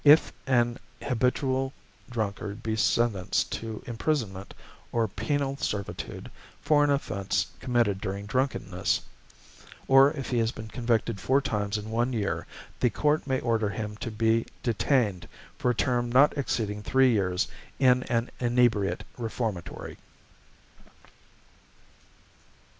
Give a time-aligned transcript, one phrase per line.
[0.03, 1.73] If an habitual
[2.09, 4.55] drunkard be sentenced to imprisonment
[4.91, 9.01] or penal servitude for an offence committed during drunkenness,
[9.87, 12.47] or if he has been convicted four times in one year,
[12.79, 15.27] the court may order him to be detained
[15.59, 17.47] for a term not exceeding three years
[17.77, 19.99] in an inebriate reformatory.